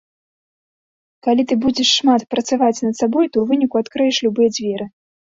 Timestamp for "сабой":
3.01-3.29